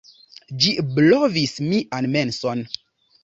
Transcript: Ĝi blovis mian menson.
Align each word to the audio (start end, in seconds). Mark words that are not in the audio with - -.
Ĝi 0.63 0.71
blovis 0.95 1.53
mian 1.65 2.09
menson. 2.17 2.65